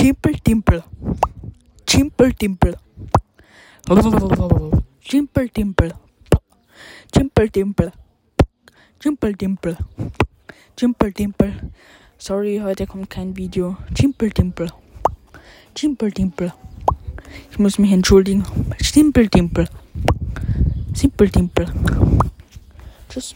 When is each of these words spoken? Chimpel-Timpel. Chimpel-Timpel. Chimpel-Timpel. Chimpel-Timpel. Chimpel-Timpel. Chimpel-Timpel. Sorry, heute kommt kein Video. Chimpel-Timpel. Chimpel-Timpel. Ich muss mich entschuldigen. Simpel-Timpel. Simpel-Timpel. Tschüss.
Chimpel-Timpel. 0.00 0.82
Chimpel-Timpel. 1.84 2.74
Chimpel-Timpel. 5.04 5.92
Chimpel-Timpel. 7.12 7.92
Chimpel-Timpel. 8.98 9.76
Chimpel-Timpel. 10.74 11.70
Sorry, 12.16 12.60
heute 12.64 12.86
kommt 12.86 13.10
kein 13.10 13.36
Video. 13.36 13.76
Chimpel-Timpel. 13.94 14.72
Chimpel-Timpel. 15.74 16.54
Ich 17.50 17.58
muss 17.58 17.78
mich 17.78 17.92
entschuldigen. 17.92 18.42
Simpel-Timpel. 18.80 19.68
Simpel-Timpel. 20.94 21.66
Tschüss. 23.10 23.34